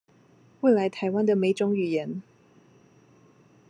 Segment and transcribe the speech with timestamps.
[0.61, 2.23] 未來臺灣的每種語言